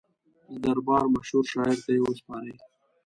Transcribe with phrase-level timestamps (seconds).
[0.49, 2.53] د دربار مشهور شاعر ته یې وسپاري.